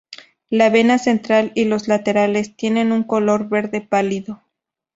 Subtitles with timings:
[0.49, 4.41] La vena central y las laterales tienen un color verde pálido.